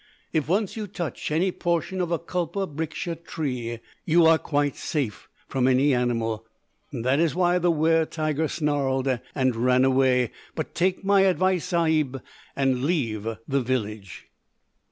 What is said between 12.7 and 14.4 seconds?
leave the village.'